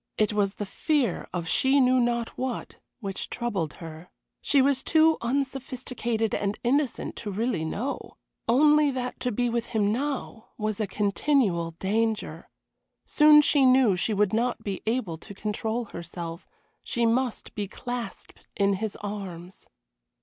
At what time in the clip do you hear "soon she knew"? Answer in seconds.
13.05-13.95